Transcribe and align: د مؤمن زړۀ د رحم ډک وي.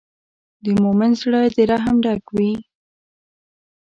د 0.63 0.65
مؤمن 0.81 1.11
زړۀ 1.21 1.41
د 1.55 1.57
رحم 1.71 1.95
ډک 2.03 2.23
وي. 2.35 2.51